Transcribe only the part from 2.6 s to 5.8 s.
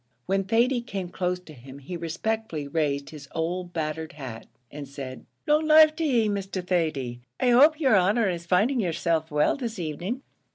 raised his old battered hat, and said "Long